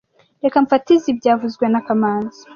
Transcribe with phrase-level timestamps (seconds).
[0.43, 2.41] Reka mfate izoi byavuzwe na kamanzi